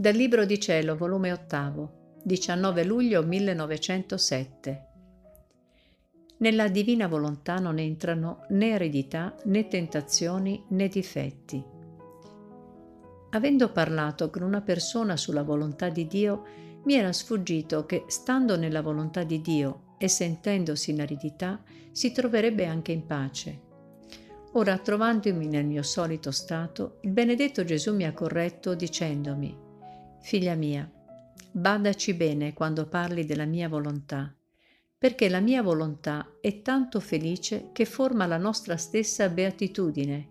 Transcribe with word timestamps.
Dal 0.00 0.14
Libro 0.14 0.46
di 0.46 0.58
Cielo, 0.58 0.96
volume 0.96 1.30
8, 1.30 2.20
19 2.22 2.84
luglio 2.84 3.22
1907. 3.22 4.86
Nella 6.38 6.68
divina 6.68 7.06
volontà 7.06 7.56
non 7.56 7.78
entrano 7.78 8.46
né 8.48 8.70
eredità, 8.70 9.36
né 9.44 9.68
tentazioni, 9.68 10.64
né 10.68 10.88
difetti. 10.88 11.62
Avendo 13.32 13.72
parlato 13.72 14.30
con 14.30 14.40
una 14.40 14.62
persona 14.62 15.18
sulla 15.18 15.42
volontà 15.42 15.90
di 15.90 16.06
Dio, 16.06 16.46
mi 16.84 16.94
era 16.94 17.12
sfuggito 17.12 17.84
che, 17.84 18.04
stando 18.06 18.56
nella 18.56 18.80
volontà 18.80 19.22
di 19.22 19.42
Dio 19.42 19.96
e 19.98 20.08
sentendosi 20.08 20.92
in 20.92 21.02
aridità, 21.02 21.62
si 21.92 22.10
troverebbe 22.10 22.64
anche 22.64 22.92
in 22.92 23.04
pace. 23.04 23.60
Ora, 24.52 24.78
trovandomi 24.78 25.46
nel 25.46 25.66
mio 25.66 25.82
solito 25.82 26.30
stato, 26.30 27.00
il 27.02 27.10
benedetto 27.10 27.64
Gesù 27.64 27.94
mi 27.94 28.04
ha 28.04 28.14
corretto 28.14 28.74
dicendomi, 28.74 29.68
Figlia 30.22 30.54
mia, 30.54 30.88
badaci 31.50 32.14
bene 32.14 32.52
quando 32.52 32.86
parli 32.86 33.24
della 33.24 33.46
mia 33.46 33.68
volontà, 33.68 34.32
perché 34.96 35.28
la 35.30 35.40
mia 35.40 35.62
volontà 35.62 36.36
è 36.40 36.60
tanto 36.60 37.00
felice 37.00 37.70
che 37.72 37.86
forma 37.86 38.26
la 38.26 38.36
nostra 38.36 38.76
stessa 38.76 39.28
beatitudine 39.30 40.28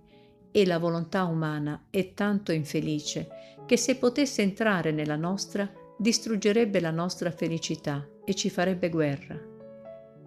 e 0.52 0.66
la 0.66 0.78
volontà 0.78 1.24
umana 1.24 1.88
è 1.90 2.14
tanto 2.14 2.52
infelice 2.52 3.30
che 3.66 3.78
se 3.78 3.98
potesse 3.98 4.44
entrare 4.44 4.92
nella 4.92 5.18
nostra 5.18 5.70
distruggerebbe 5.98 6.80
la 6.80 6.92
nostra 6.92 7.32
felicità 7.32 8.08
e 8.24 8.36
ci 8.36 8.50
farebbe 8.50 8.90
guerra. 8.90 9.38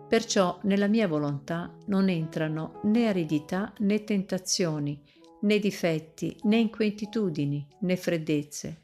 Perciò 0.08 0.58
nella 0.64 0.88
mia 0.88 1.06
volontà 1.06 1.74
non 1.86 2.08
entrano 2.08 2.80
né 2.82 3.06
aridità 3.06 3.72
né 3.78 4.02
tentazioni, 4.04 5.00
né 5.42 5.58
difetti, 5.60 6.36
né 6.42 6.56
inquietudini, 6.58 7.66
né 7.80 7.96
freddezze 7.96 8.81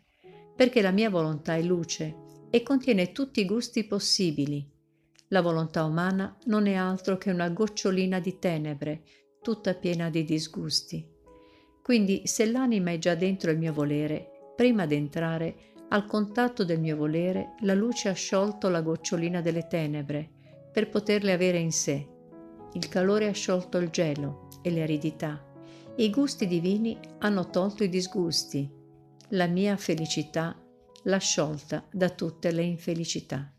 perché 0.59 0.83
la 0.83 0.91
mia 0.91 1.09
volontà 1.09 1.55
è 1.55 1.63
luce 1.63 2.17
e 2.51 2.65
contiene 2.65 3.13
tutti 3.13 3.39
i 3.39 3.45
gusti 3.45 3.85
possibili. 3.85 4.69
La 5.29 5.41
volontà 5.41 5.85
umana 5.85 6.37
non 6.47 6.67
è 6.67 6.75
altro 6.75 7.17
che 7.17 7.31
una 7.31 7.49
gocciolina 7.49 8.19
di 8.19 8.41
tenebre, 8.41 9.05
tutta 9.41 9.75
piena 9.75 10.11
di 10.11 10.25
disgusti. 10.25 11.09
Quindi 11.81 12.23
se 12.25 12.51
l'anima 12.51 12.91
è 12.91 12.99
già 12.99 13.15
dentro 13.15 13.53
il 13.53 13.59
mio 13.59 13.73
volere, 13.73 14.53
prima 14.57 14.85
d'entrare, 14.85 15.75
al 15.91 16.07
contatto 16.07 16.65
del 16.65 16.81
mio 16.81 16.97
volere, 16.97 17.55
la 17.61 17.75
luce 17.75 18.09
ha 18.09 18.15
sciolto 18.15 18.69
la 18.69 18.81
gocciolina 18.81 19.41
delle 19.41 19.69
tenebre 19.69 20.29
per 20.73 20.89
poterle 20.89 21.31
avere 21.31 21.59
in 21.59 21.71
sé. 21.71 22.05
Il 22.73 22.89
calore 22.89 23.29
ha 23.29 23.33
sciolto 23.33 23.79
il 23.79 23.91
gelo 23.91 24.49
e 24.63 24.71
le 24.71 24.83
aridità. 24.83 25.41
I 25.99 26.11
gusti 26.11 26.49
divini 26.49 26.99
hanno 27.19 27.49
tolto 27.49 27.85
i 27.85 27.89
disgusti 27.89 28.75
la 29.31 29.47
mia 29.47 29.77
felicità 29.77 30.57
l'ha 31.05 31.19
sciolta 31.19 31.87
da 31.91 32.09
tutte 32.09 32.51
le 32.51 32.63
infelicità. 32.63 33.53